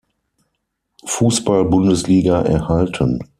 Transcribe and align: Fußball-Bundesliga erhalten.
Fußball-Bundesliga 1.05 2.41
erhalten. 2.41 3.19